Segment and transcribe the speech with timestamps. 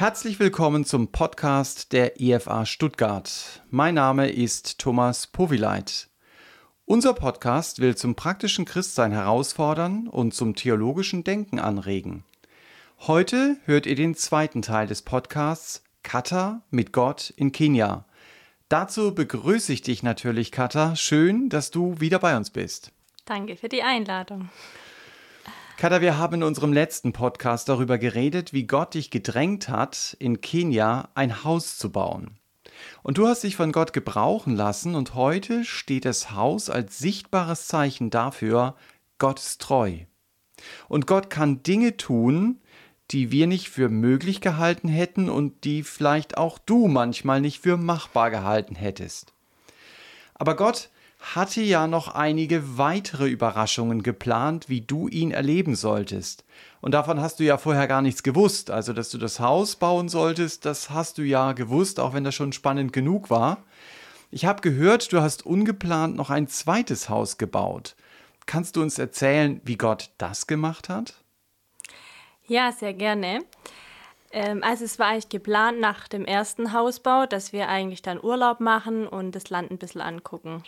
[0.00, 3.60] Herzlich willkommen zum Podcast der IFA Stuttgart.
[3.68, 6.08] Mein Name ist Thomas Powileit.
[6.86, 12.24] Unser Podcast will zum praktischen Christsein herausfordern und zum theologischen Denken anregen.
[13.00, 18.06] Heute hört ihr den zweiten Teil des Podcasts Kata mit Gott in Kenia.
[18.70, 20.96] Dazu begrüße ich dich natürlich, Kata.
[20.96, 22.90] Schön, dass du wieder bei uns bist.
[23.26, 24.48] Danke für die Einladung.
[25.80, 30.42] Kata, wir haben in unserem letzten Podcast darüber geredet, wie Gott dich gedrängt hat, in
[30.42, 32.38] Kenia ein Haus zu bauen.
[33.02, 37.66] Und du hast dich von Gott gebrauchen lassen und heute steht das Haus als sichtbares
[37.66, 38.76] Zeichen dafür,
[39.16, 40.00] Gott ist treu.
[40.88, 42.60] Und Gott kann Dinge tun,
[43.10, 47.78] die wir nicht für möglich gehalten hätten und die vielleicht auch du manchmal nicht für
[47.78, 49.32] machbar gehalten hättest.
[50.34, 56.44] Aber Gott hatte ja noch einige weitere Überraschungen geplant, wie du ihn erleben solltest.
[56.80, 58.70] Und davon hast du ja vorher gar nichts gewusst.
[58.70, 62.34] Also, dass du das Haus bauen solltest, das hast du ja gewusst, auch wenn das
[62.34, 63.58] schon spannend genug war.
[64.30, 67.96] Ich habe gehört, du hast ungeplant noch ein zweites Haus gebaut.
[68.46, 71.14] Kannst du uns erzählen, wie Gott das gemacht hat?
[72.46, 73.44] Ja, sehr gerne.
[74.32, 78.60] Ähm, also es war eigentlich geplant nach dem ersten Hausbau, dass wir eigentlich dann Urlaub
[78.60, 80.62] machen und das Land ein bisschen angucken.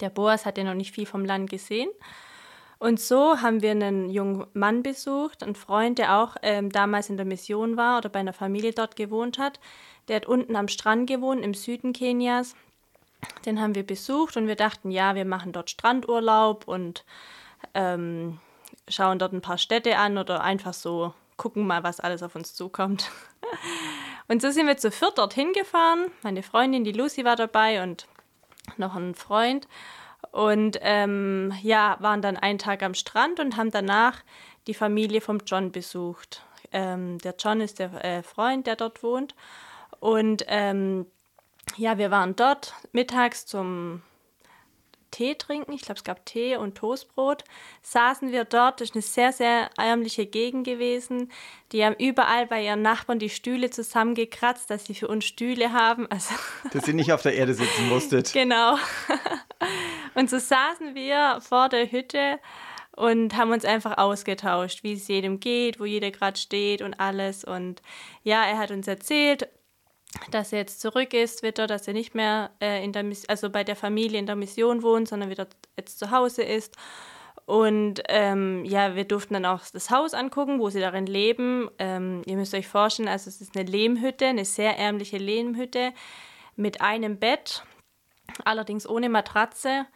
[0.00, 1.90] Der Boas hatte noch nicht viel vom Land gesehen.
[2.78, 7.16] Und so haben wir einen jungen Mann besucht, einen Freund, der auch ähm, damals in
[7.16, 9.60] der Mission war oder bei einer Familie dort gewohnt hat.
[10.08, 12.54] Der hat unten am Strand gewohnt, im Süden Kenias.
[13.46, 17.04] Den haben wir besucht und wir dachten, ja, wir machen dort Strandurlaub und
[17.72, 18.38] ähm,
[18.88, 22.54] schauen dort ein paar Städte an oder einfach so gucken mal, was alles auf uns
[22.54, 23.10] zukommt.
[24.26, 26.06] Und so sind wir zu viert dorthin gefahren.
[26.22, 28.06] Meine Freundin, die Lucy, war dabei und
[28.76, 29.68] noch ein Freund.
[30.30, 34.22] Und ähm, ja, waren dann einen Tag am Strand und haben danach
[34.66, 36.42] die Familie vom John besucht.
[36.72, 39.34] Ähm, der John ist der äh, Freund, der dort wohnt.
[40.00, 41.06] Und ähm,
[41.76, 44.02] ja, wir waren dort mittags zum
[45.14, 45.72] Tee trinken.
[45.72, 47.44] Ich glaube, es gab Tee und Toastbrot.
[47.82, 48.80] Saßen wir dort.
[48.80, 51.30] Das ist eine sehr, sehr ärmliche Gegend gewesen.
[51.70, 56.10] Die haben überall bei ihren Nachbarn die Stühle zusammengekratzt, dass sie für uns Stühle haben.
[56.10, 56.34] Also
[56.72, 58.32] dass ihr nicht auf der Erde sitzen musstet.
[58.32, 58.76] genau.
[60.14, 62.38] Und so saßen wir vor der Hütte
[62.96, 67.44] und haben uns einfach ausgetauscht, wie es jedem geht, wo jeder gerade steht und alles.
[67.44, 67.82] Und
[68.22, 69.48] ja, er hat uns erzählt,
[70.30, 73.64] dass er jetzt zurück ist, wieder, dass er nicht mehr äh, in der also bei
[73.64, 76.76] der Familie in der Mission wohnt, sondern wieder jetzt zu Hause ist.
[77.46, 81.68] Und ähm, ja, wir durften dann auch das Haus angucken, wo sie darin leben.
[81.78, 85.92] Ähm, ihr müsst euch vorstellen, also es ist eine Lehmhütte, eine sehr ärmliche Lehmhütte
[86.56, 87.64] mit einem Bett,
[88.44, 89.86] allerdings ohne Matratze.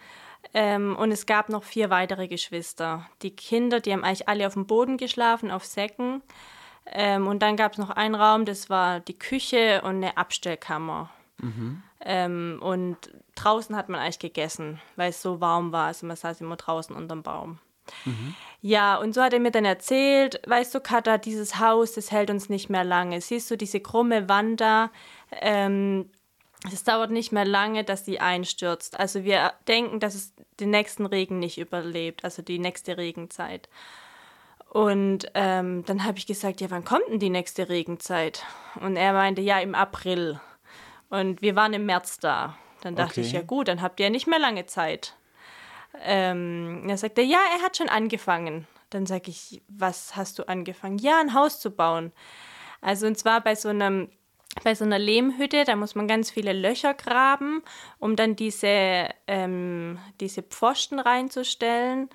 [0.52, 3.08] Ähm, und es gab noch vier weitere Geschwister.
[3.22, 6.22] Die Kinder, die haben eigentlich alle auf dem Boden geschlafen, auf Säcken.
[6.92, 11.10] Ähm, und dann gab es noch einen Raum, das war die Küche und eine Abstellkammer.
[11.38, 11.82] Mhm.
[12.00, 12.96] Ähm, und
[13.34, 15.86] draußen hat man eigentlich gegessen, weil es so warm war.
[15.86, 17.58] Also man saß immer draußen unterm Baum.
[18.04, 18.34] Mhm.
[18.60, 22.30] Ja, und so hat er mir dann erzählt, weißt du, Katha, dieses Haus, das hält
[22.30, 23.20] uns nicht mehr lange.
[23.20, 24.90] Siehst du diese krumme Wand da?
[25.40, 26.10] Ähm,
[26.72, 28.98] es dauert nicht mehr lange, dass sie einstürzt.
[28.98, 33.68] Also wir denken, dass es den nächsten Regen nicht überlebt, also die nächste Regenzeit.
[34.70, 38.44] Und ähm, dann habe ich gesagt, ja, wann kommt denn die nächste Regenzeit?
[38.80, 40.40] Und er meinte, ja, im April.
[41.08, 42.56] Und wir waren im März da.
[42.82, 43.22] Dann dachte okay.
[43.22, 45.14] ich, ja gut, dann habt ihr ja nicht mehr lange Zeit.
[46.04, 48.66] Ähm, er sagte, ja, er hat schon angefangen.
[48.90, 50.98] Dann sage ich, was hast du angefangen?
[50.98, 52.12] Ja, ein Haus zu bauen.
[52.80, 54.10] Also und zwar bei so einem
[54.64, 57.62] bei so einer Lehmhütte, da muss man ganz viele Löcher graben,
[57.98, 62.08] um dann diese, ähm, diese Pfosten reinzustellen.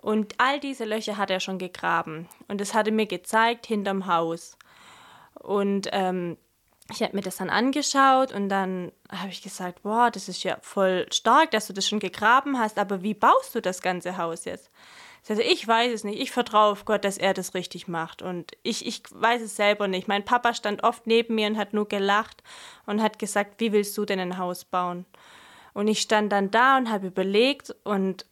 [0.00, 2.28] Und all diese Löcher hat er schon gegraben.
[2.46, 4.56] Und das hat er mir gezeigt hinterm Haus.
[5.34, 6.36] Und ähm,
[6.90, 10.56] ich habe mir das dann angeschaut und dann habe ich gesagt, boah, das ist ja
[10.62, 14.46] voll stark, dass du das schon gegraben hast, aber wie baust du das ganze Haus
[14.46, 14.70] jetzt?
[15.28, 18.52] Also ich weiß es nicht, ich vertraue auf Gott, dass er das richtig macht und
[18.62, 20.08] ich, ich weiß es selber nicht.
[20.08, 22.42] Mein Papa stand oft neben mir und hat nur gelacht
[22.86, 25.04] und hat gesagt, wie willst du denn ein Haus bauen?
[25.74, 28.24] Und ich stand dann da und habe überlegt und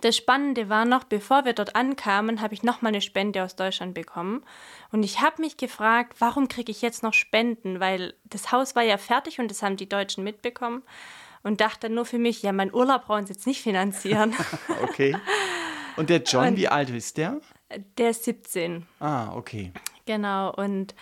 [0.00, 3.94] das Spannende war noch, bevor wir dort ankamen, habe ich nochmal eine Spende aus Deutschland
[3.94, 4.42] bekommen.
[4.90, 7.80] Und ich habe mich gefragt, warum kriege ich jetzt noch Spenden?
[7.80, 10.82] Weil das Haus war ja fertig und das haben die Deutschen mitbekommen.
[11.42, 14.34] Und dachte nur für mich, ja, mein Urlaub brauchen sie jetzt nicht finanzieren.
[14.82, 15.14] okay.
[15.96, 17.40] Und der John, und wie alt ist der?
[17.98, 18.86] Der ist 17.
[19.00, 19.72] Ah, okay.
[20.06, 20.54] Genau.
[20.54, 20.94] Und,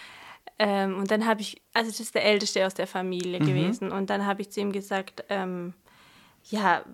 [0.59, 3.47] ähm, und dann habe ich, also das ist der Älteste aus der Familie mhm.
[3.47, 3.93] gewesen.
[3.93, 5.75] Und dann habe ich zu ihm gesagt, ähm,
[6.51, 6.85] ja,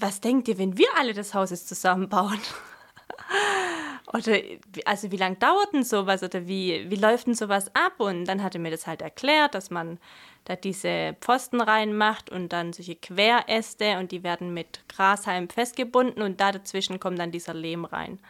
[0.00, 2.40] was denkt ihr, wenn wir alle das Haus jetzt zusammenbauen?
[4.12, 4.38] oder
[4.84, 7.94] also wie lange dauert denn sowas oder wie, wie läuft denn sowas ab?
[7.98, 9.98] Und dann hat er mir das halt erklärt, dass man
[10.44, 16.40] da diese Pfosten reinmacht und dann solche Queräste und die werden mit Grashalm festgebunden und
[16.40, 18.20] da dazwischen kommt dann dieser Lehm rein.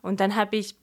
[0.00, 0.76] Und dann habe ich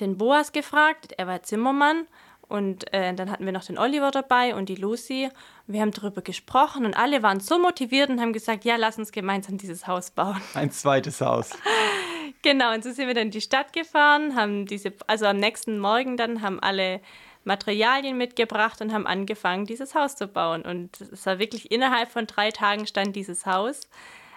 [0.00, 2.06] den Boas gefragt, er war Zimmermann
[2.50, 5.30] und äh, dann hatten wir noch den Oliver dabei und die Lucy.
[5.68, 9.12] Wir haben darüber gesprochen und alle waren so motiviert und haben gesagt, ja, lass uns
[9.12, 10.40] gemeinsam dieses Haus bauen.
[10.54, 11.50] Ein zweites Haus.
[12.42, 15.78] genau, und so sind wir dann in die Stadt gefahren, haben diese, also am nächsten
[15.78, 17.00] Morgen dann haben alle
[17.44, 20.62] Materialien mitgebracht und haben angefangen, dieses Haus zu bauen.
[20.62, 23.82] Und es war wirklich innerhalb von drei Tagen stand dieses Haus,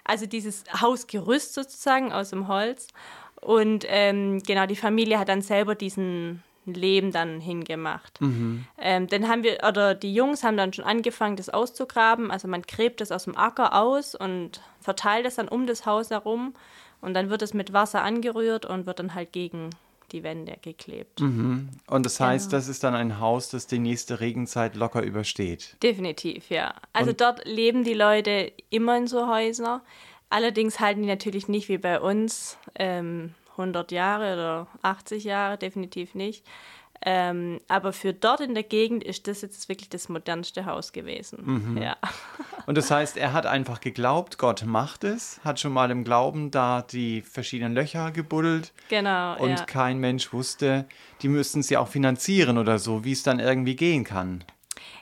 [0.03, 2.89] also dieses Hausgerüst sozusagen aus dem Holz.
[3.41, 8.21] Und ähm, genau, die Familie hat dann selber diesen Leben dann hingemacht.
[8.21, 8.65] Mhm.
[8.77, 12.31] Ähm, dann haben wir, oder die Jungs haben dann schon angefangen, das auszugraben.
[12.31, 16.09] Also man gräbt es aus dem Acker aus und verteilt es dann um das Haus
[16.09, 16.53] herum.
[17.01, 19.71] Und dann wird es mit Wasser angerührt und wird dann halt gegen
[20.13, 21.19] die Wände geklebt.
[21.19, 21.69] Mhm.
[21.87, 22.57] Und das heißt, genau.
[22.57, 25.75] das ist dann ein Haus, das die nächste Regenzeit locker übersteht.
[25.81, 26.75] Definitiv, ja.
[26.93, 29.81] Also und dort leben die Leute immer in so Häusern.
[30.29, 36.15] Allerdings halten die natürlich nicht wie bei uns ähm, 100 Jahre oder 80 Jahre, definitiv
[36.15, 36.45] nicht.
[37.05, 41.39] Ähm, aber für dort in der Gegend ist das jetzt wirklich das modernste Haus gewesen.
[41.43, 41.77] Mhm.
[41.81, 41.97] Ja.
[42.65, 46.49] Und das heißt, er hat einfach geglaubt, Gott macht es, hat schon mal im Glauben
[46.49, 48.71] da die verschiedenen Löcher gebuddelt.
[48.87, 49.37] Genau.
[49.37, 49.65] Und ja.
[49.65, 50.85] kein Mensch wusste,
[51.21, 54.45] die müssten sie auch finanzieren oder so, wie es dann irgendwie gehen kann.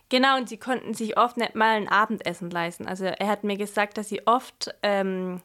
[0.09, 2.88] Genau, und sie konnten sich oft nicht mal ein Abendessen leisten.
[2.88, 5.39] Also er hat mir gesagt, dass sie oft ähm,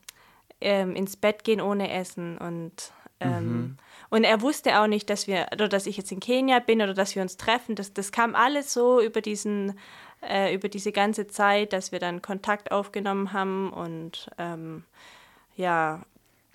[0.60, 3.76] ähm, ins Bett gehen ohne Essen und mhm.
[4.08, 6.94] Und er wusste auch nicht, dass wir, oder dass ich jetzt in Kenia bin oder
[6.94, 7.74] dass wir uns treffen.
[7.74, 9.78] Das, das kam alles so über diesen,
[10.22, 14.84] äh, über diese ganze Zeit, dass wir dann Kontakt aufgenommen haben und ähm,
[15.56, 16.02] ja.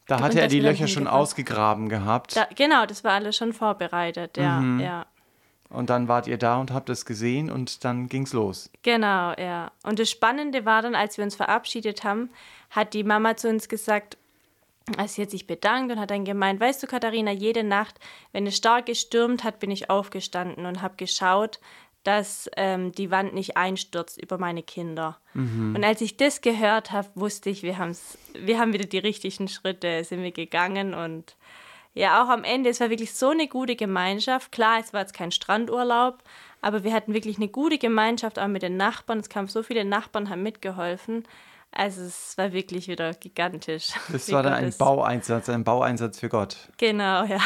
[0.07, 2.35] Da hatte er die Löcher schon ausgegraben gehabt.
[2.35, 4.79] Da, genau, das war alles schon vorbereitet, ja, mhm.
[4.79, 5.05] ja.
[5.69, 8.69] Und dann wart ihr da und habt es gesehen und dann ging's los.
[8.81, 9.71] Genau, ja.
[9.83, 12.29] Und das Spannende war dann, als wir uns verabschiedet haben,
[12.71, 14.17] hat die Mama zu uns gesagt,
[14.97, 17.99] also sie hat sich bedankt und hat dann gemeint, weißt du, Katharina, jede Nacht,
[18.31, 21.59] wenn es stark gestürmt hat, bin ich aufgestanden und habe geschaut,
[22.03, 25.19] dass ähm, die Wand nicht einstürzt über meine Kinder.
[25.33, 25.75] Mhm.
[25.75, 29.47] Und als ich das gehört habe, wusste ich, wir, haben's, wir haben wieder die richtigen
[29.47, 31.35] Schritte, sind wir gegangen und
[31.93, 34.53] ja, auch am Ende, es war wirklich so eine gute Gemeinschaft.
[34.53, 36.19] Klar, es war jetzt kein Strandurlaub,
[36.61, 39.19] aber wir hatten wirklich eine gute Gemeinschaft auch mit den Nachbarn.
[39.19, 41.25] Es kamen so viele Nachbarn, haben mitgeholfen.
[41.71, 43.89] Also es war wirklich wieder gigantisch.
[44.11, 46.57] Das war dann ein Baueinsatz, ein Baueinsatz für Gott.
[46.77, 47.39] Genau, ja.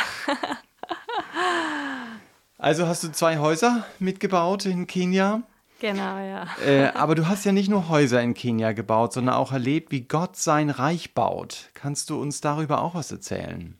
[2.57, 5.44] also hast du zwei Häuser mitgebaut in Kenia?
[5.80, 6.48] Genau, ja.
[6.66, 10.01] Äh, aber du hast ja nicht nur Häuser in Kenia gebaut, sondern auch erlebt, wie
[10.01, 11.69] Gott sein Reich baut.
[11.74, 13.77] Kannst du uns darüber auch was erzählen?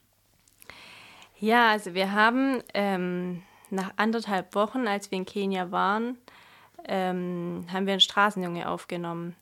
[1.39, 6.18] Ja, also wir haben ähm, nach anderthalb Wochen, als wir in Kenia waren,
[6.88, 9.36] ähm, haben wir einen Straßenjunge aufgenommen.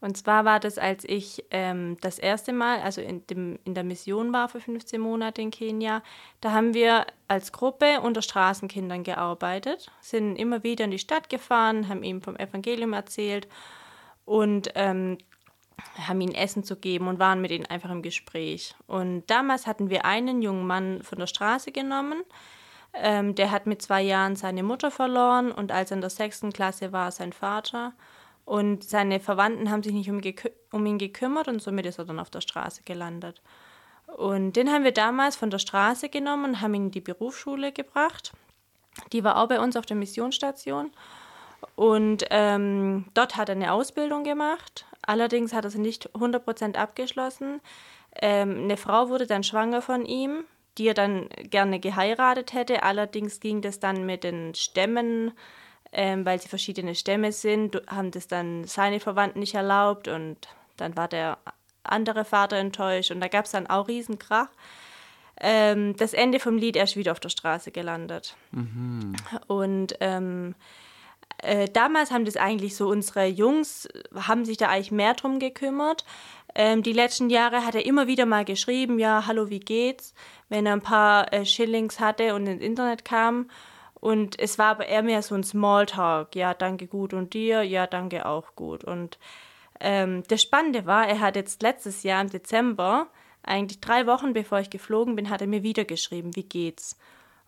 [0.00, 3.84] Und zwar war das, als ich ähm, das erste Mal, also in, dem, in der
[3.84, 6.02] Mission war für 15 Monate in Kenia,
[6.40, 11.88] da haben wir als Gruppe unter Straßenkindern gearbeitet, sind immer wieder in die Stadt gefahren,
[11.88, 13.46] haben ihm vom Evangelium erzählt
[14.24, 15.18] und ähm,
[16.06, 18.74] haben ihnen Essen zu geben und waren mit ihnen einfach im Gespräch.
[18.86, 22.22] Und damals hatten wir einen jungen Mann von der Straße genommen,
[22.94, 26.52] ähm, der hat mit zwei Jahren seine Mutter verloren und als er in der sechsten
[26.52, 27.92] Klasse war, sein Vater.
[28.50, 30.20] Und seine Verwandten haben sich nicht um,
[30.72, 33.40] um, ihn gekümmert und somit ist er dann auf der Straße gelandet.
[34.16, 37.70] Und den haben wir damals von der Straße genommen und haben ihn in die Berufsschule
[37.70, 38.32] gebracht.
[39.12, 40.90] Die war auch bei uns auf der Missionsstation.
[41.76, 44.84] Und ähm, dort hat er eine Ausbildung gemacht.
[45.02, 47.60] Allerdings hat er sie nicht 100% abgeschlossen.
[48.20, 50.42] Ähm, eine Frau wurde dann schwanger von ihm,
[50.76, 52.82] die er dann gerne geheiratet hätte.
[52.82, 55.34] Allerdings ging das dann mit den Stämmen
[55.92, 60.36] ähm, weil sie verschiedene Stämme sind, haben das dann seine Verwandten nicht erlaubt und
[60.76, 61.38] dann war der
[61.82, 64.48] andere Vater enttäuscht und da gab es dann auch Riesenkrach.
[65.42, 68.36] Ähm, das Ende vom Lied erst wieder auf der Straße gelandet.
[68.52, 69.16] Mhm.
[69.46, 70.54] Und ähm,
[71.38, 76.04] äh, damals haben das eigentlich so unsere Jungs, haben sich da eigentlich mehr drum gekümmert.
[76.54, 80.14] Ähm, die letzten Jahre hat er immer wieder mal geschrieben, ja, hallo, wie geht's?
[80.48, 83.48] Wenn er ein paar äh, Shillings hatte und ins Internet kam.
[84.00, 86.34] Und es war aber eher mehr so ein Smalltalk.
[86.34, 87.12] Ja, danke gut.
[87.12, 87.62] Und dir?
[87.62, 88.82] Ja, danke auch gut.
[88.84, 89.18] Und
[89.78, 93.08] ähm, das Spannende war, er hat jetzt letztes Jahr im Dezember,
[93.42, 96.98] eigentlich drei Wochen bevor ich geflogen bin, hat er mir wieder geschrieben, wie geht's?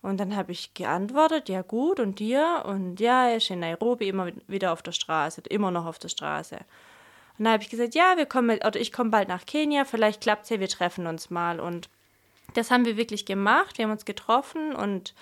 [0.01, 2.63] Und dann habe ich geantwortet, ja gut, und dir?
[2.65, 6.09] Und ja, er ist in Nairobi immer wieder auf der Straße, immer noch auf der
[6.09, 6.57] Straße.
[7.37, 10.21] Und dann habe ich gesagt, ja, wir kommen, oder ich komme bald nach Kenia, vielleicht
[10.21, 11.59] klappt es ja, wir treffen uns mal.
[11.59, 11.89] Und
[12.53, 13.77] das haben wir wirklich gemacht.
[13.77, 15.13] Wir haben uns getroffen und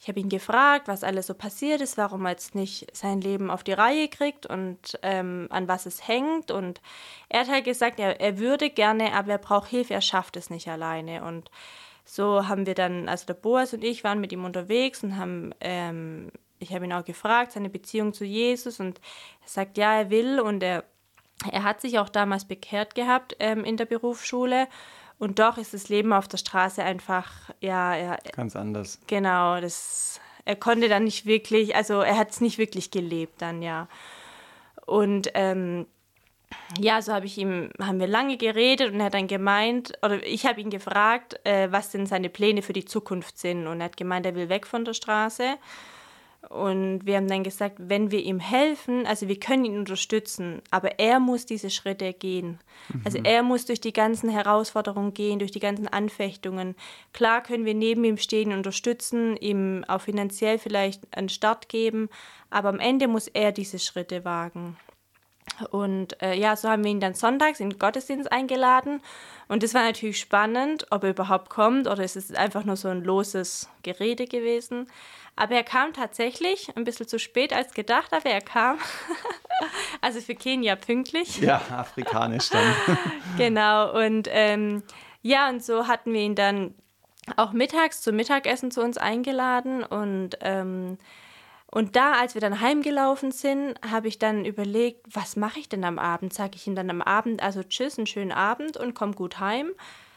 [0.00, 3.50] ich habe ihn gefragt, was alles so passiert ist, warum er jetzt nicht sein Leben
[3.50, 6.50] auf die Reihe kriegt und ähm, an was es hängt.
[6.50, 6.80] Und
[7.28, 10.48] er hat halt gesagt, er, er würde gerne, aber er braucht Hilfe, er schafft es
[10.48, 11.22] nicht alleine.
[11.22, 11.50] Und
[12.06, 15.54] so haben wir dann, also der Boas und ich waren mit ihm unterwegs und haben,
[15.60, 19.02] ähm, ich habe ihn auch gefragt, seine Beziehung zu Jesus und
[19.42, 20.84] er sagt, ja, er will und er,
[21.52, 24.66] er hat sich auch damals bekehrt gehabt ähm, in der Berufsschule
[25.20, 28.18] und doch ist das Leben auf der Straße einfach, ja, ja.
[28.32, 28.98] Ganz anders.
[29.06, 33.60] Genau, das, er konnte dann nicht wirklich, also er hat es nicht wirklich gelebt dann,
[33.60, 33.86] ja.
[34.86, 35.86] Und ähm,
[36.78, 40.26] ja, so habe ich ihm, haben wir lange geredet und er hat dann gemeint, oder
[40.26, 43.66] ich habe ihn gefragt, äh, was denn seine Pläne für die Zukunft sind.
[43.66, 45.56] Und er hat gemeint, er will weg von der Straße.
[46.48, 50.98] Und wir haben dann gesagt, wenn wir ihm helfen, also wir können ihn unterstützen, aber
[50.98, 52.58] er muss diese Schritte gehen.
[52.88, 53.02] Mhm.
[53.04, 56.76] Also er muss durch die ganzen Herausforderungen gehen, durch die ganzen Anfechtungen.
[57.12, 62.08] Klar können wir neben ihm stehen, unterstützen, ihm auch finanziell vielleicht einen Start geben,
[62.48, 64.76] aber am Ende muss er diese Schritte wagen.
[65.70, 69.02] Und äh, ja, so haben wir ihn dann sonntags in den Gottesdienst eingeladen.
[69.48, 72.88] Und das war natürlich spannend, ob er überhaupt kommt oder ist es einfach nur so
[72.88, 74.86] ein loses Gerede gewesen.
[75.36, 78.78] Aber er kam tatsächlich ein bisschen zu spät als gedacht, aber er kam.
[80.00, 81.38] also für Kenia pünktlich.
[81.38, 82.74] Ja, afrikanisch dann.
[83.38, 84.82] genau, und ähm,
[85.22, 86.74] ja, und so hatten wir ihn dann
[87.36, 90.98] auch mittags zum Mittagessen zu uns eingeladen und ähm,
[91.72, 95.84] und da, als wir dann heimgelaufen sind, habe ich dann überlegt, was mache ich denn
[95.84, 96.34] am Abend?
[96.34, 99.70] Sage ich ihm dann am Abend, also tschüss, einen schönen Abend und komm gut heim.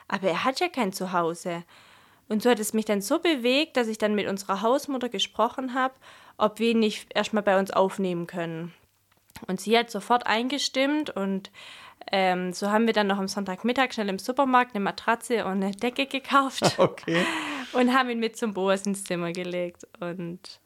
[0.08, 1.64] Aber er hat ja kein Zuhause.
[2.28, 5.76] Und so hat es mich dann so bewegt, dass ich dann mit unserer Hausmutter gesprochen
[5.76, 5.94] habe,
[6.38, 8.74] ob wir ihn nicht erstmal bei uns aufnehmen können.
[9.48, 11.52] Und sie hat sofort eingestimmt und
[12.12, 15.72] ähm, so haben wir dann noch am Sonntagmittag schnell im Supermarkt eine Matratze und eine
[15.72, 16.62] Decke gekauft.
[16.80, 17.24] Okay.
[17.74, 19.88] Und haben ihn mit zum Boas ins Zimmer gelegt.
[20.00, 20.60] Und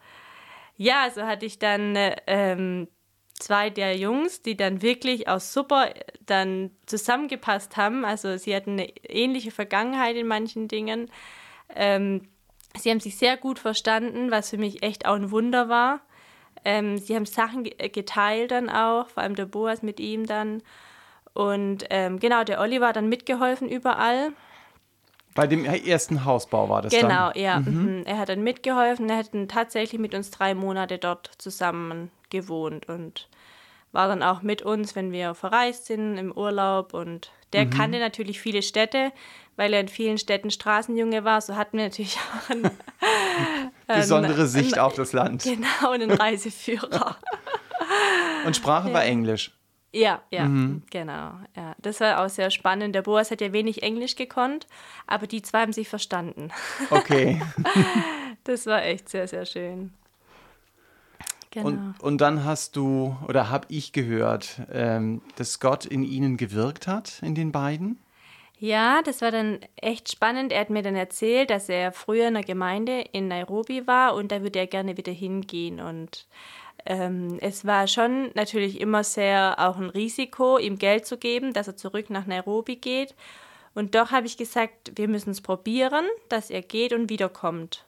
[0.77, 1.95] ja, so hatte ich dann
[2.27, 2.87] ähm,
[3.33, 5.89] zwei der Jungs, die dann wirklich auch super
[6.25, 8.05] dann zusammengepasst haben.
[8.05, 11.09] Also sie hatten eine ähnliche Vergangenheit in manchen Dingen.
[11.75, 12.29] Ähm,
[12.77, 16.01] sie haben sich sehr gut verstanden, was für mich echt auch ein Wunder war.
[16.63, 20.63] Ähm, sie haben Sachen geteilt dann auch, vor allem der Boas mit ihm dann.
[21.33, 24.31] Und ähm, genau, der Olli war dann mitgeholfen überall.
[25.37, 27.33] Bei dem ersten Hausbau war das genau, dann?
[27.33, 27.59] Genau, ja.
[27.59, 28.01] Mhm.
[28.05, 29.07] Er hat dann mitgeholfen.
[29.07, 33.27] Er hat dann tatsächlich mit uns drei Monate dort zusammen gewohnt und
[33.91, 36.95] war dann auch mit uns, wenn wir verreist sind im Urlaub.
[36.95, 37.69] Und der mhm.
[37.69, 39.11] kannte natürlich viele Städte,
[39.57, 41.39] weil er in vielen Städten Straßenjunge war.
[41.39, 42.71] So hatten wir natürlich auch einen,
[43.87, 45.43] besondere einen, Sicht einen, auf das Land.
[45.47, 47.15] Genau, einen Reiseführer.
[48.43, 48.93] und Sprache ja.
[48.95, 49.56] war Englisch.
[49.97, 50.83] Ja, ja, mhm.
[50.91, 51.31] genau.
[51.55, 51.75] Ja.
[51.79, 52.93] Das war auch sehr spannend.
[52.93, 54.67] Der Boas hat ja wenig Englisch gekonnt,
[55.07, 56.49] aber die zwei haben sich verstanden.
[56.91, 57.41] Okay.
[58.43, 59.91] das war echt sehr, sehr schön.
[61.49, 61.67] Genau.
[61.67, 66.85] Und, und dann hast du, oder habe ich gehört, ähm, dass Gott in ihnen gewirkt
[66.85, 67.97] hat, in den beiden?
[68.59, 70.51] Ja, das war dann echt spannend.
[70.51, 74.31] Er hat mir dann erzählt, dass er früher in einer Gemeinde in Nairobi war und
[74.31, 75.79] da würde er gerne wieder hingehen.
[75.79, 76.27] Und
[76.89, 81.67] ähm, es war schon natürlich immer sehr auch ein Risiko, ihm Geld zu geben, dass
[81.67, 83.13] er zurück nach Nairobi geht.
[83.75, 87.85] Und doch habe ich gesagt, wir müssen es probieren, dass er geht und wiederkommt.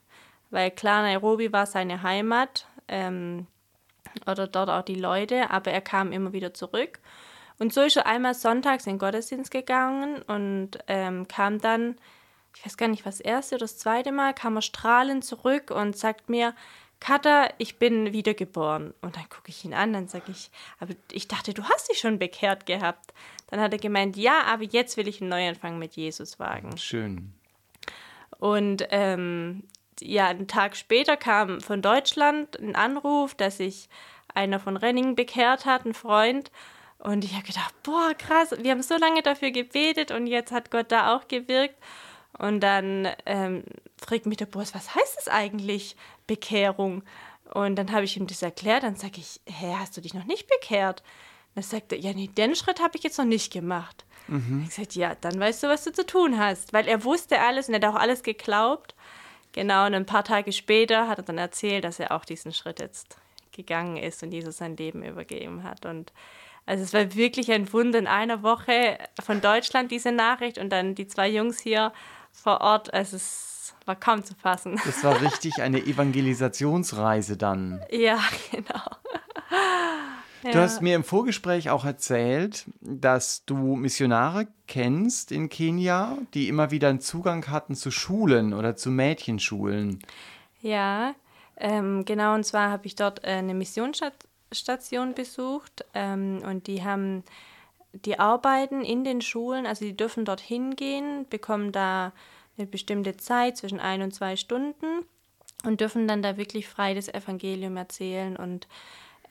[0.49, 3.47] Weil klar, Nairobi war seine Heimat ähm,
[4.27, 6.99] oder dort auch die Leute, aber er kam immer wieder zurück.
[7.57, 11.95] Und so ist er einmal sonntags in den Gottesdienst gegangen und ähm, kam dann,
[12.55, 15.71] ich weiß gar nicht, was das erste oder das zweite Mal, kam er strahlend zurück
[15.71, 16.53] und sagt mir,
[16.99, 18.93] Katha, ich bin wiedergeboren.
[19.01, 21.99] Und dann gucke ich ihn an, dann sage ich, aber ich dachte, du hast dich
[21.99, 23.13] schon bekehrt gehabt.
[23.47, 26.77] Dann hat er gemeint, ja, aber jetzt will ich einen Neuanfang mit Jesus wagen.
[26.77, 27.33] Schön.
[28.37, 29.63] Und ähm,
[30.01, 33.89] ja, einen Tag später kam von Deutschland ein Anruf, dass sich
[34.33, 36.51] einer von Renning bekehrt hat, ein Freund.
[36.99, 40.69] Und ich habe gedacht, boah, krass, wir haben so lange dafür gebetet und jetzt hat
[40.69, 41.75] Gott da auch gewirkt.
[42.37, 43.63] Und dann ähm,
[43.97, 45.95] fragt mich der Boss, was heißt das eigentlich,
[46.29, 47.03] Bekehrung?
[47.53, 48.83] Und dann habe ich ihm das erklärt.
[48.83, 51.03] Dann sage ich, hä, hast du dich noch nicht bekehrt?
[51.55, 54.05] Dann sagt er, ja, nee, den Schritt habe ich jetzt noch nicht gemacht.
[54.27, 54.65] Mhm.
[54.67, 56.71] Ich sagte, ja, dann weißt du, was du zu tun hast.
[56.71, 58.95] Weil er wusste alles und er hat auch alles geglaubt.
[59.53, 62.79] Genau, und ein paar Tage später hat er dann erzählt, dass er auch diesen Schritt
[62.79, 63.17] jetzt
[63.51, 65.87] gegangen ist und Jesus sein Leben übergeben hat.
[65.87, 66.13] Und
[66.67, 70.93] also es war wirklich ein Wunder in einer Woche von Deutschland, diese Nachricht, und dann
[70.93, 71.91] die zwei Jungs hier
[72.31, 72.93] vor Ort.
[72.93, 74.79] Also es war kaum zu fassen.
[74.85, 77.81] Das war richtig eine Evangelisationsreise dann.
[77.91, 78.19] Ja,
[78.51, 78.81] genau.
[80.43, 86.71] Du hast mir im Vorgespräch auch erzählt, dass du Missionare kennst in Kenia, die immer
[86.71, 89.99] wieder einen Zugang hatten zu Schulen oder zu Mädchenschulen.
[90.61, 91.13] Ja,
[91.57, 92.35] ähm, genau.
[92.35, 97.23] Und zwar habe ich dort äh, eine Missionsstation besucht ähm, und die haben
[97.91, 102.13] die arbeiten in den Schulen, also die dürfen dort hingehen, bekommen da
[102.59, 105.05] eine bestimmte Zeit zwischen ein und zwei Stunden
[105.63, 108.35] und dürfen dann da wirklich frei das Evangelium erzählen.
[108.35, 108.67] Und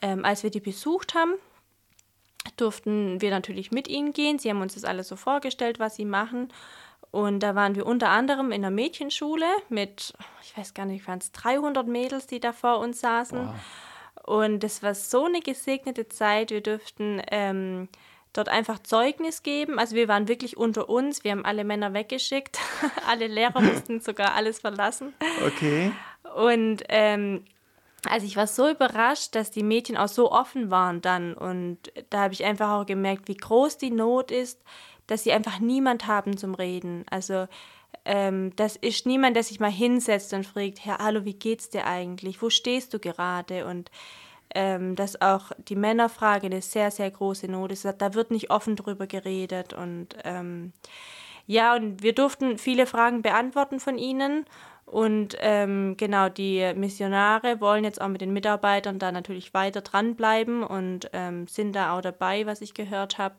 [0.03, 1.35] ähm, als wir die besucht haben,
[2.57, 4.39] durften wir natürlich mit ihnen gehen.
[4.39, 6.53] Sie haben uns das alles so vorgestellt, was sie machen.
[7.11, 11.19] Und da waren wir unter anderem in einer Mädchenschule mit, ich weiß gar nicht, waren
[11.19, 13.49] es 300 Mädels, die da vor uns saßen.
[13.49, 13.55] Wow.
[14.25, 16.51] Und es war so eine gesegnete Zeit.
[16.51, 17.89] Wir durften ähm,
[18.39, 19.79] dort einfach Zeugnis geben.
[19.79, 21.25] Also wir waren wirklich unter uns.
[21.25, 22.59] Wir haben alle Männer weggeschickt.
[23.07, 25.13] alle Lehrer mussten sogar alles verlassen.
[25.45, 25.93] Okay.
[26.37, 27.45] Und ähm,
[28.09, 31.35] also ich war so überrascht, dass die Mädchen auch so offen waren dann.
[31.35, 31.79] Und
[32.11, 34.63] da habe ich einfach auch gemerkt, wie groß die Not ist,
[35.07, 37.05] dass sie einfach niemand haben zum Reden.
[37.11, 37.49] Also
[38.05, 41.87] ähm, das ist niemand, der sich mal hinsetzt und fragt, Herr, hallo, wie geht's dir
[41.87, 42.41] eigentlich?
[42.41, 43.67] Wo stehst du gerade?
[43.67, 43.91] Und
[44.55, 47.85] ähm, dass auch die Männerfrage eine sehr, sehr große Not ist.
[47.85, 49.73] Da wird nicht offen drüber geredet.
[49.73, 50.73] Und ähm,
[51.47, 54.45] ja, und wir durften viele Fragen beantworten von ihnen.
[54.85, 60.63] Und ähm, genau, die Missionare wollen jetzt auch mit den Mitarbeitern da natürlich weiter dranbleiben
[60.63, 63.37] und ähm, sind da auch dabei, was ich gehört habe,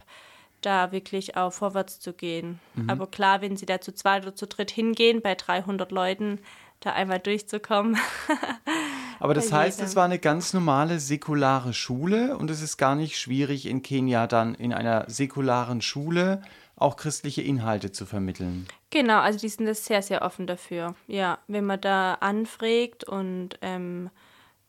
[0.62, 2.60] da wirklich auch vorwärts zu gehen.
[2.76, 2.90] Mhm.
[2.90, 6.40] Aber klar, wenn sie da zu zweit oder zu dritt hingehen, bei 300 Leuten,
[6.82, 7.98] da einmal durchzukommen.
[9.20, 13.20] Aber das heißt, es war eine ganz normale säkulare Schule und es ist gar nicht
[13.20, 16.42] schwierig, in Kenia dann in einer säkularen Schule
[16.76, 18.68] auch christliche Inhalte zu vermitteln.
[18.90, 20.96] Genau, also die sind das sehr, sehr offen dafür.
[21.08, 24.10] Ja, wenn man da anfragt und ähm,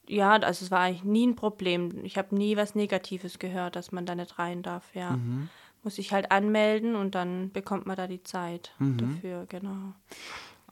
[0.09, 2.04] ja, also es war eigentlich nie ein Problem.
[2.04, 5.12] Ich habe nie was Negatives gehört, dass man da nicht rein darf, ja.
[5.12, 5.49] Mhm.
[5.83, 8.99] Muss ich halt anmelden und dann bekommt man da die Zeit mhm.
[8.99, 9.95] dafür, genau.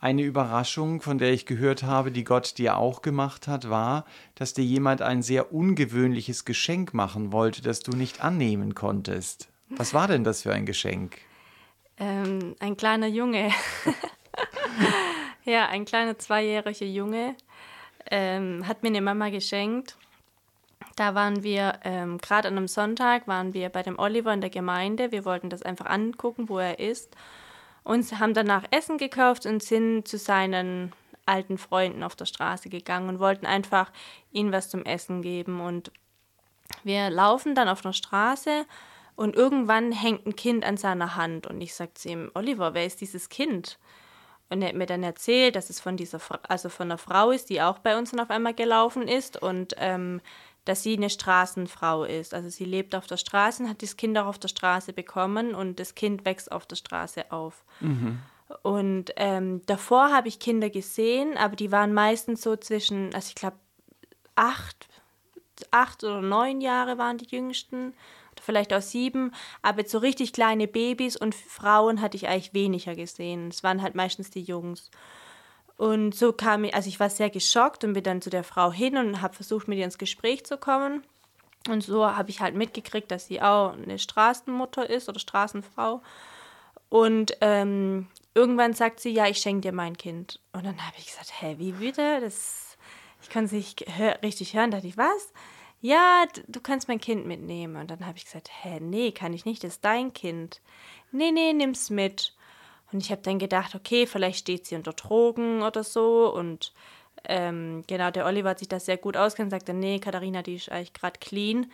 [0.01, 4.05] Eine Überraschung, von der ich gehört habe, die Gott dir auch gemacht hat, war,
[4.37, 9.49] dass dir jemand ein sehr ungewöhnliches Geschenk machen wollte, das du nicht annehmen konntest.
[9.71, 11.19] Was war denn das für ein Geschenk?
[11.99, 13.51] Ähm, ein kleiner Junge.
[15.45, 17.35] ja, ein kleiner zweijähriger Junge
[18.11, 19.97] ähm, hat mir eine Mama geschenkt.
[20.97, 24.51] Da waren wir, ähm, gerade an einem Sonntag, waren wir bei dem Oliver in der
[24.51, 25.13] Gemeinde.
[25.13, 27.15] Wir wollten das einfach angucken, wo er ist.
[27.85, 30.93] Und haben danach Essen gekauft und sind zu seinen
[31.27, 33.93] alten Freunden auf der Straße gegangen und wollten einfach
[34.33, 35.61] ihnen was zum Essen geben.
[35.61, 35.93] Und
[36.85, 38.67] wir laufen dann auf der Straße
[39.17, 42.87] und irgendwann hängt ein Kind an seiner Hand und ich sage zu ihm, Oliver, wer
[42.87, 43.79] ist dieses Kind?
[44.49, 47.51] Und er hat mir dann erzählt, dass es von dieser, also von einer Frau ist,
[47.51, 50.21] die auch bei uns dann auf einmal gelaufen ist und ähm,
[50.69, 52.35] dass sie eine Straßenfrau ist.
[52.35, 55.55] Also sie lebt auf der Straße und hat das Kind auch auf der Straße bekommen
[55.55, 57.65] und das Kind wächst auf der Straße auf.
[57.81, 58.19] Mhm.
[58.63, 63.35] Und ähm, davor habe ich Kinder gesehen, aber die waren meistens so zwischen, also ich
[63.35, 63.57] glaube,
[64.35, 64.89] acht,
[65.71, 67.95] acht oder neun Jahre waren die jüngsten
[68.41, 73.49] vielleicht auch sieben, aber so richtig kleine Babys und Frauen hatte ich eigentlich weniger gesehen.
[73.49, 74.91] Es waren halt meistens die Jungs.
[75.79, 78.71] Und so kam ich, also ich war sehr geschockt und bin dann zu der Frau
[78.71, 81.03] hin und habe versucht, mit ihr ins Gespräch zu kommen.
[81.69, 86.03] Und so habe ich halt mitgekriegt, dass sie auch eine Straßenmutter ist oder Straßenfrau.
[86.91, 90.41] Und ähm, irgendwann sagt sie, ja, ich schenke dir mein Kind.
[90.53, 92.21] Und dann habe ich gesagt, hä, wie bitte?
[92.21, 92.77] Das,
[93.23, 94.71] ich kann es nicht hör, richtig hören.
[94.71, 95.33] Da dachte ich, was?
[95.81, 97.77] ja, du kannst mein Kind mitnehmen.
[97.77, 100.61] Und dann habe ich gesagt, hä, nee, kann ich nicht, das ist dein Kind.
[101.13, 102.35] Nee, nee, nimm's mit.
[102.93, 106.33] Und ich habe dann gedacht, okay, vielleicht steht sie unter Drogen oder so.
[106.33, 106.73] Und
[107.25, 110.71] ähm, genau, der Oliver hat sich das sehr gut auskennt sagte, nee, Katharina, die ist
[110.71, 111.71] eigentlich gerade clean.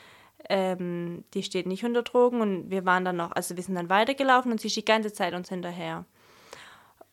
[0.48, 2.40] Ähm, die steht nicht unter Drogen.
[2.40, 5.12] Und wir waren dann noch, also wir sind dann weitergelaufen und sie ist die ganze
[5.12, 6.04] Zeit uns hinterher.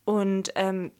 [0.03, 0.91] Und ähm,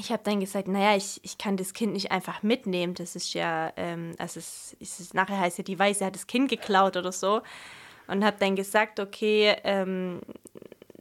[0.00, 2.94] ich habe dann gesagt, naja, ich, ich kann das Kind nicht einfach mitnehmen.
[2.94, 6.48] Das ist ja, ähm, also es, es, nachher heißt ja, die Weiße hat das Kind
[6.48, 7.42] geklaut oder so.
[8.06, 10.20] Und habe dann gesagt, okay, ähm,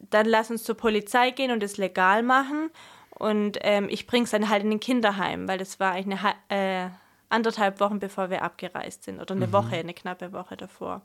[0.10, 2.70] dann lass uns zur Polizei gehen und es legal machen.
[3.10, 6.86] Und ähm, ich bringe es dann halt in den Kinderheim, weil das war eigentlich eine
[6.86, 6.90] äh,
[7.30, 9.20] anderthalb Wochen, bevor wir abgereist sind.
[9.20, 9.54] Oder eine mhm.
[9.54, 11.02] Woche, eine knappe Woche davor.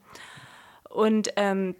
[0.88, 1.74] Und ähm,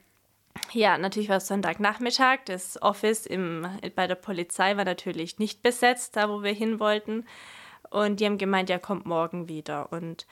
[0.72, 2.40] ja, natürlich war es Sonntagnachmittag.
[2.46, 7.26] Das Office im, bei der Polizei war natürlich nicht besetzt, da wo wir hin wollten.
[7.90, 9.92] Und die haben gemeint, ja, kommt morgen wieder.
[9.92, 10.26] Und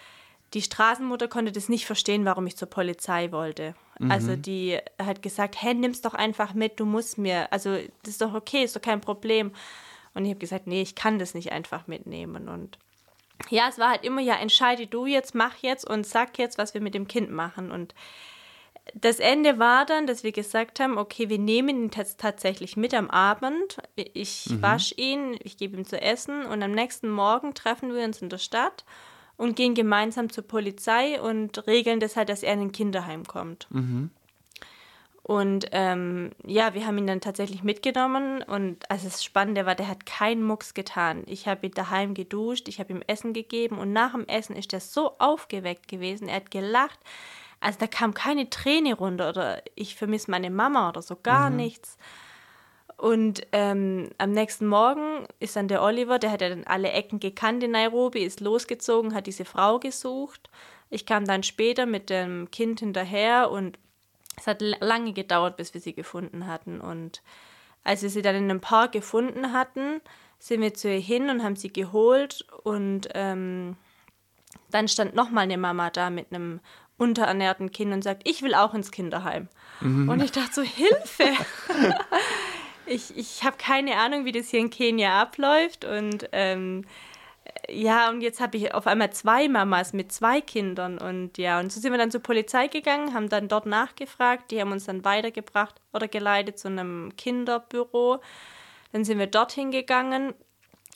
[0.55, 3.75] die Straßenmutter konnte das nicht verstehen, warum ich zur Polizei wollte.
[3.99, 4.11] Mhm.
[4.11, 8.21] Also die hat gesagt, hey, nimm's doch einfach mit, du musst mir, also das ist
[8.21, 9.53] doch okay, ist doch kein Problem.
[10.15, 12.49] Und ich habe gesagt, nee, ich kann das nicht einfach mitnehmen.
[12.49, 12.79] Und
[13.49, 16.75] ja, es war halt immer, ja, entscheide du jetzt, mach jetzt und sag jetzt, was
[16.75, 17.71] wir mit dem Kind machen.
[17.71, 17.95] Und
[18.95, 23.09] das Ende war dann, dass wir gesagt haben, okay, wir nehmen ihn tatsächlich mit am
[23.09, 23.79] Abend.
[23.95, 24.63] Ich mhm.
[24.63, 28.31] wasche ihn, ich gebe ihm zu essen und am nächsten Morgen treffen wir uns in
[28.31, 28.85] der Stadt
[29.41, 33.69] und gehen gemeinsam zur Polizei und regeln das halt, dass er in ein Kinderheim kommt.
[33.71, 34.11] Mhm.
[35.23, 39.89] Und ähm, ja, wir haben ihn dann tatsächlich mitgenommen und also das Spannende war, der
[39.89, 41.23] hat keinen Mucks getan.
[41.27, 44.75] Ich habe ihn daheim geduscht, ich habe ihm Essen gegeben und nach dem Essen ist
[44.75, 46.29] er so aufgeweckt gewesen.
[46.29, 46.99] Er hat gelacht.
[47.61, 51.57] Also da kam keine Träne runter oder ich vermisse meine Mama oder so, gar mhm.
[51.57, 51.97] nichts.
[53.01, 57.19] Und ähm, am nächsten Morgen ist dann der Oliver, der hat ja dann alle Ecken
[57.19, 60.51] gekannt in Nairobi, ist losgezogen, hat diese Frau gesucht.
[60.91, 63.79] Ich kam dann später mit dem Kind hinterher und
[64.37, 66.79] es hat lange gedauert, bis wir sie gefunden hatten.
[66.79, 67.23] Und
[67.85, 70.03] als wir sie dann in einem Park gefunden hatten,
[70.39, 72.45] sind wir zu ihr hin und haben sie geholt.
[72.65, 73.79] Und ähm,
[74.71, 76.61] dann stand nochmal eine Mama da mit einem
[76.99, 79.49] unterernährten Kind und sagt, ich will auch ins Kinderheim.
[79.81, 80.11] Mhm.
[80.11, 81.33] Und ich dachte so, Hilfe!
[82.91, 85.85] ich ich habe keine Ahnung, wie das hier in Kenia abläuft.
[85.85, 86.85] Und ähm,
[87.69, 90.99] ja, und jetzt habe ich auf einmal zwei Mamas mit zwei Kindern.
[90.99, 94.51] Und ja, und so sind wir dann zur Polizei gegangen, haben dann dort nachgefragt.
[94.51, 98.21] Die haben uns dann weitergebracht oder geleitet zu einem Kinderbüro.
[98.93, 100.35] Dann sind wir dorthin gegangen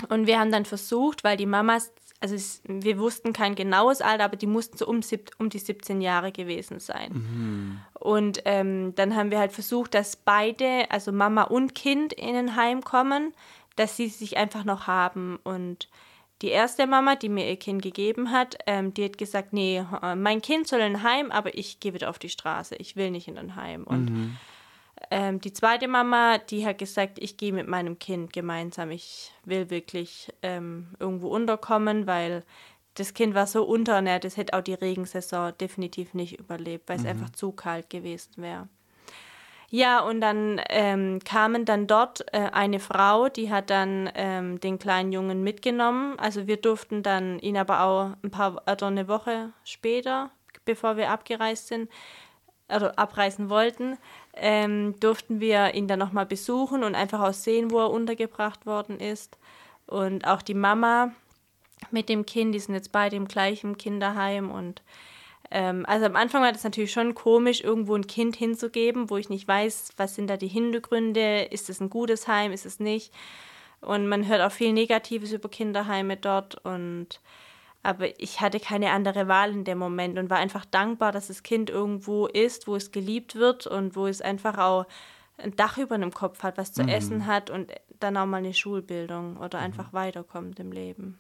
[0.09, 1.93] und wir haben dann versucht, weil die Mamas
[2.25, 5.01] also es, wir wussten kein genaues Alter, aber die mussten so um,
[5.39, 7.13] um die 17 Jahre gewesen sein.
[7.13, 7.81] Mhm.
[7.93, 12.57] Und ähm, dann haben wir halt versucht, dass beide, also Mama und Kind, in ein
[12.57, 13.35] Heim kommen,
[13.77, 15.39] dass sie sich einfach noch haben.
[15.45, 15.91] Und
[16.41, 20.15] die erste Mama, die mir ihr Kind gegeben hat, ähm, die hat gesagt, nee, äh,
[20.15, 22.75] mein Kind soll in ein Heim, aber ich gehe wieder auf die Straße.
[22.77, 23.85] Ich will nicht in ein Heim.
[23.85, 24.37] Und mhm.
[25.11, 28.91] Ähm, die zweite Mama, die hat gesagt, ich gehe mit meinem Kind gemeinsam.
[28.91, 32.45] Ich will wirklich ähm, irgendwo unterkommen, weil
[32.95, 37.03] das Kind war so unterernährt, es hätte auch die Regensaison definitiv nicht überlebt, weil es
[37.03, 37.11] mhm.
[37.11, 38.69] einfach zu kalt gewesen wäre.
[39.71, 44.79] Ja, und dann ähm, kamen dann dort äh, eine Frau, die hat dann ähm, den
[44.79, 46.17] kleinen Jungen mitgenommen.
[46.21, 50.31] Also wir durften dann ihn aber auch ein paar, oder eine Woche später,
[50.65, 51.91] bevor wir abgereist sind,
[52.69, 53.99] oder abreisen wollten,
[54.37, 58.99] ähm, durften wir ihn dann nochmal besuchen und einfach auch sehen, wo er untergebracht worden
[58.99, 59.39] ist.
[59.87, 61.13] Und auch die Mama
[61.91, 64.83] mit dem Kind, die sind jetzt beide im gleichen Kinderheim und
[65.51, 69.29] ähm, also am Anfang war das natürlich schon komisch, irgendwo ein Kind hinzugeben, wo ich
[69.29, 73.13] nicht weiß, was sind da die Hintergründe, ist es ein gutes Heim, ist es nicht.
[73.81, 77.21] Und man hört auch viel Negatives über Kinderheime dort und
[77.85, 81.43] aber ich hatte keine andere Wahl in dem Moment und war einfach dankbar, dass das
[81.43, 84.87] Kind irgendwo ist, wo es geliebt wird und wo es einfach auch
[85.37, 86.89] ein Dach über dem Kopf hat, was zu mhm.
[86.89, 87.71] essen hat und
[88.01, 89.65] dann auch mal eine Schulbildung oder mhm.
[89.65, 91.19] einfach weiterkommt im Leben.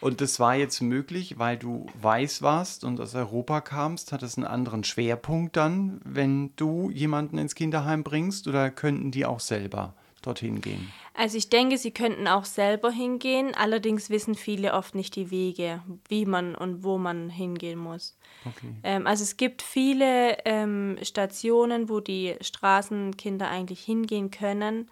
[0.00, 4.36] Und das war jetzt möglich, weil du weiß warst und aus Europa kamst, hat es
[4.36, 9.94] einen anderen Schwerpunkt dann, wenn du jemanden ins Kinderheim bringst oder könnten die auch selber
[10.26, 10.92] dorthin gehen?
[11.14, 15.82] Also ich denke, sie könnten auch selber hingehen, allerdings wissen viele oft nicht die Wege,
[16.08, 18.16] wie man und wo man hingehen muss.
[18.44, 18.74] Okay.
[18.82, 24.88] Ähm, also es gibt viele ähm, Stationen, wo die Straßenkinder eigentlich hingehen können.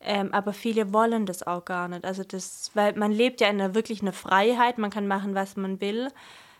[0.00, 2.04] Ähm, aber viele wollen das auch gar nicht.
[2.04, 5.56] Also das, weil man lebt ja in einer wirklich einer Freiheit, man kann machen, was
[5.56, 6.08] man will.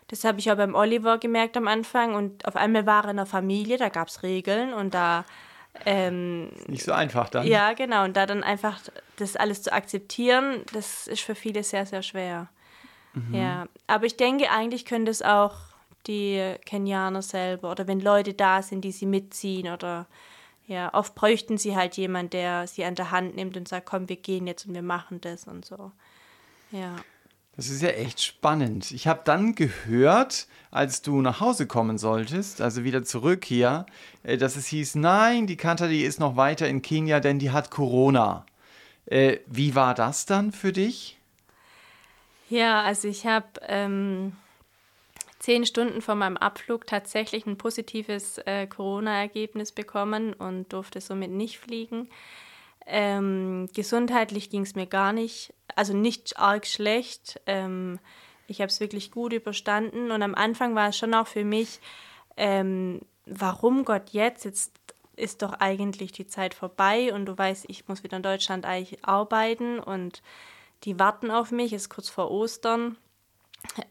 [0.07, 2.15] Das habe ich auch beim Oliver gemerkt am Anfang.
[2.15, 5.25] Und auf einmal war er in einer Familie, da gab es Regeln und da
[5.85, 7.45] ähm, nicht so einfach dann.
[7.45, 8.03] Ja, genau.
[8.03, 8.79] Und da dann einfach
[9.17, 12.49] das alles zu akzeptieren, das ist für viele sehr, sehr schwer.
[13.13, 13.33] Mhm.
[13.33, 15.55] Ja, aber ich denke, eigentlich können das auch
[16.07, 20.07] die Kenianer selber oder wenn Leute da sind, die sie mitziehen oder
[20.67, 24.09] ja, oft bräuchten sie halt jemand, der sie an der Hand nimmt und sagt, komm,
[24.09, 25.91] wir gehen jetzt und wir machen das und so.
[26.71, 26.95] Ja.
[27.57, 28.91] Das ist ja echt spannend.
[28.91, 33.87] Ich habe dann gehört, als du nach Hause kommen solltest, also wieder zurück hier,
[34.21, 37.49] äh, dass es hieß, nein, die Kanta, die ist noch weiter in Kenia, denn die
[37.49, 38.45] hat Corona.
[39.07, 41.17] Äh, wie war das dann für dich?
[42.47, 44.33] Ja, also ich habe ähm,
[45.39, 51.57] zehn Stunden vor meinem Abflug tatsächlich ein positives äh, Corona-Ergebnis bekommen und durfte somit nicht
[51.57, 52.07] fliegen.
[52.89, 57.39] Ähm, gesundheitlich ging es mir gar nicht, also nicht arg schlecht.
[57.45, 57.99] Ähm,
[58.47, 61.81] ich habe es wirklich gut überstanden und am Anfang war es schon auch für mich,
[62.37, 64.45] ähm, warum Gott jetzt?
[64.45, 64.71] Jetzt
[65.17, 69.03] ist doch eigentlich die Zeit vorbei und du weißt, ich muss wieder in Deutschland eigentlich
[69.03, 70.21] arbeiten und
[70.83, 72.95] die warten auf mich, ist kurz vor Ostern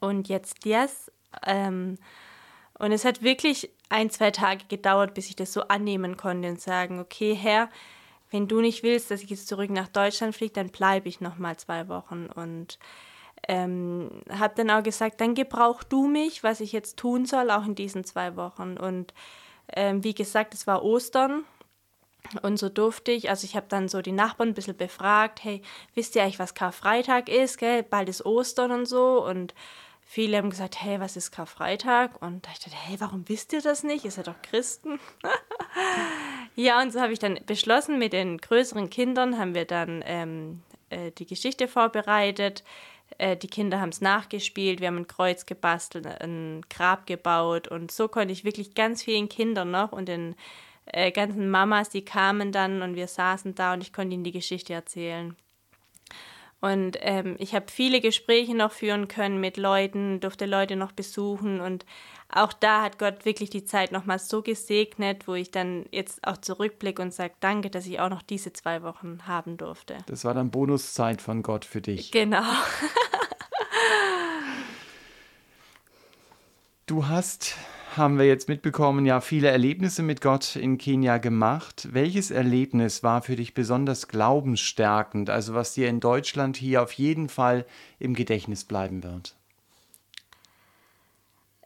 [0.01, 1.13] und jetzt yes.
[1.45, 1.99] Ähm,
[2.79, 6.61] und es hat wirklich ein, zwei Tage gedauert, bis ich das so annehmen konnte und
[6.61, 7.69] sagen, okay, Herr,
[8.31, 11.39] wenn du nicht willst, dass ich jetzt zurück nach Deutschland fliege, dann bleibe ich noch
[11.39, 12.27] mal zwei Wochen.
[12.27, 12.79] Und
[13.49, 17.65] ähm, habe dann auch gesagt, dann gebrauch du mich, was ich jetzt tun soll, auch
[17.65, 18.77] in diesen zwei Wochen.
[18.77, 19.15] Und
[19.75, 21.45] ähm, wie gesagt, es war Ostern
[22.43, 25.63] und so durfte ich, also ich habe dann so die Nachbarn ein bisschen befragt, hey,
[25.95, 27.83] wisst ihr eigentlich, was Karfreitag ist, gell?
[27.83, 29.25] Bald ist Ostern und so.
[29.25, 29.55] Und
[30.01, 32.21] viele haben gesagt, hey, was ist Karfreitag?
[32.23, 34.05] Und da ich dachte, hey, warum wisst ihr das nicht?
[34.05, 34.99] Ihr seid doch Christen.
[36.57, 40.63] ja, und so habe ich dann beschlossen, mit den größeren Kindern haben wir dann ähm,
[40.91, 42.65] äh, die Geschichte vorbereitet.
[43.19, 47.93] Äh, die Kinder haben es nachgespielt, wir haben ein Kreuz gebastelt, ein Grab gebaut und
[47.93, 50.35] so konnte ich wirklich ganz vielen Kindern noch und den
[50.87, 54.33] äh, ganzen Mamas, die kamen dann und wir saßen da und ich konnte ihnen die
[54.33, 55.37] Geschichte erzählen.
[56.61, 61.61] Und ähm, ich habe viele Gespräche noch führen können mit Leuten, durfte Leute noch besuchen
[61.61, 61.85] und
[62.29, 66.39] auch da hat Gott wirklich die Zeit nochmal so gesegnet, wo ich dann jetzt auch
[66.39, 69.99] zurückblicke und sage, danke, dass ich auch noch diese zwei Wochen haben durfte.
[70.07, 72.11] Das war dann Bonuszeit von Gott für dich.
[72.11, 72.43] Genau.
[76.87, 77.55] du hast
[77.97, 81.89] haben wir jetzt mitbekommen, ja viele Erlebnisse mit Gott in Kenia gemacht.
[81.93, 87.29] Welches Erlebnis war für dich besonders glaubensstärkend, also was dir in Deutschland hier auf jeden
[87.29, 87.67] Fall
[87.99, 89.37] im Gedächtnis bleiben wird?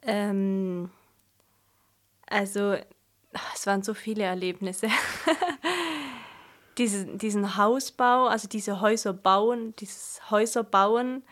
[0.03, 0.91] Ähm,
[2.27, 2.77] also,
[3.55, 4.89] es waren so viele Erlebnisse.
[6.79, 11.23] diesen, diesen Hausbau, also diese Häuser bauen, dieses Häuser bauen,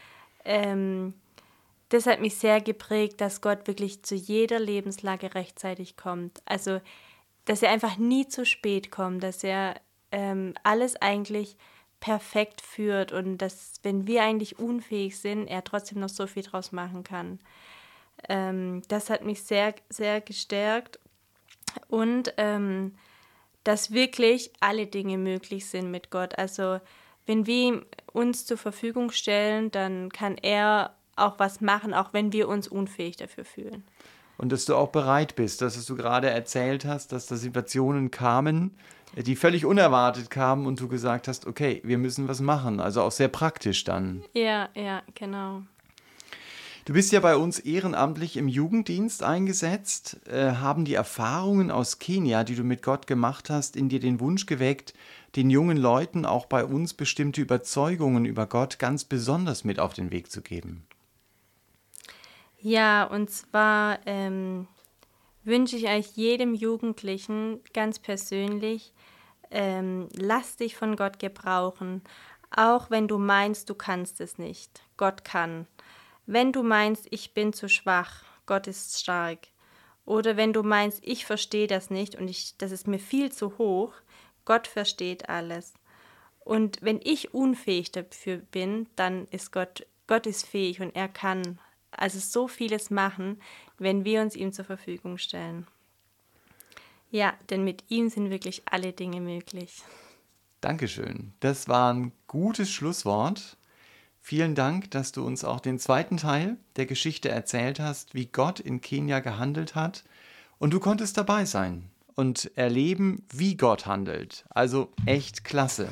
[0.45, 1.15] ähm,
[1.89, 6.43] das hat mich sehr geprägt, dass Gott wirklich zu jeder Lebenslage rechtzeitig kommt.
[6.45, 6.81] Also,
[7.45, 9.81] dass er einfach nie zu spät kommt, dass er
[10.13, 11.57] ähm, alles eigentlich
[12.01, 16.73] perfekt führt und dass, wenn wir eigentlich unfähig sind, er trotzdem noch so viel draus
[16.73, 17.41] machen kann.
[18.29, 20.99] Ähm, das hat mich sehr, sehr gestärkt
[21.89, 22.97] und ähm,
[23.65, 26.39] dass wirklich alle Dinge möglich sind mit Gott.
[26.39, 26.81] Also,
[27.27, 32.49] wenn wir uns zur Verfügung stellen, dann kann er auch was machen, auch wenn wir
[32.49, 33.85] uns unfähig dafür fühlen.
[34.37, 38.71] Und dass du auch bereit bist, dass du gerade erzählt hast, dass da Situationen kamen,
[39.17, 42.79] die völlig unerwartet kamen und du gesagt hast, okay, wir müssen was machen.
[42.79, 44.23] Also auch sehr praktisch dann.
[44.35, 45.63] Ja, ja, genau.
[46.85, 50.21] Du bist ja bei uns ehrenamtlich im Jugenddienst eingesetzt.
[50.27, 54.21] Äh, haben die Erfahrungen aus Kenia, die du mit Gott gemacht hast, in dir den
[54.21, 54.95] Wunsch geweckt,
[55.37, 60.11] den jungen Leuten auch bei uns bestimmte Überzeugungen über Gott ganz besonders mit auf den
[60.11, 60.87] Weg zu geben?
[62.69, 64.69] Ja, und zwar ähm,
[65.43, 68.93] wünsche ich euch jedem Jugendlichen ganz persönlich,
[69.51, 72.03] ähm, lass dich von Gott gebrauchen,
[72.55, 74.83] auch wenn du meinst, du kannst es nicht.
[74.99, 75.67] Gott kann.
[76.27, 79.49] Wenn du meinst, ich bin zu schwach, Gott ist stark.
[80.05, 83.57] Oder wenn du meinst, ich verstehe das nicht und ich, das ist mir viel zu
[83.57, 83.95] hoch,
[84.45, 85.73] Gott versteht alles.
[86.41, 91.59] Und wenn ich unfähig dafür bin, dann ist Gott, Gott ist fähig und er kann
[91.91, 93.41] also so vieles machen,
[93.79, 95.67] wenn wir uns ihm zur Verfügung stellen.
[97.11, 99.83] Ja, denn mit ihm sind wirklich alle Dinge möglich.
[100.61, 101.33] Dankeschön.
[101.41, 103.57] Das war ein gutes Schlusswort.
[104.21, 108.61] Vielen Dank, dass du uns auch den zweiten Teil der Geschichte erzählt hast, wie Gott
[108.61, 110.05] in Kenia gehandelt hat.
[110.59, 114.45] Und du konntest dabei sein und erleben, wie Gott handelt.
[114.51, 115.89] Also echt klasse.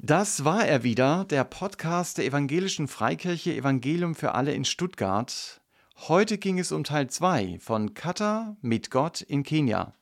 [0.00, 5.60] Das war er wieder, der Podcast der Evangelischen Freikirche Evangelium für alle in Stuttgart.
[6.06, 9.94] Heute ging es um Teil 2 von Kata mit Gott in Kenia.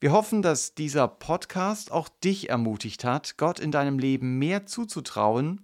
[0.00, 5.60] Wir hoffen, dass dieser Podcast auch dich ermutigt hat, Gott in deinem Leben mehr zuzutrauen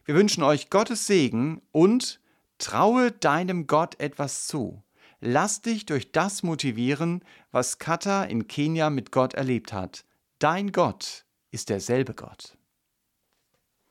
[0.04, 2.20] Wir wünschen euch Gottes Segen und
[2.58, 4.84] traue deinem Gott etwas zu.
[5.18, 10.04] Lass dich durch das motivieren, was Kata in Kenia mit Gott erlebt hat.
[10.38, 12.56] Dein Gott ist derselbe Gott.